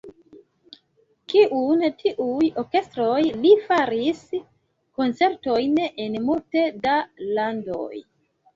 Kun 1.33 1.83
tiuj 2.03 2.47
orkestroj 2.61 3.19
li 3.45 3.53
faris 3.67 4.25
koncertojn 5.03 5.79
en 5.91 6.19
multe 6.27 6.67
da 6.89 6.99
landoj. 7.41 7.95